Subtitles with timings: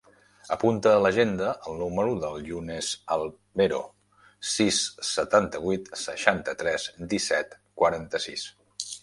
[0.53, 3.83] Apunta a l'agenda el número del Younes Albero:
[4.53, 4.81] sis,
[5.11, 8.49] setanta-vuit, seixanta-tres, disset, quaranta-sis.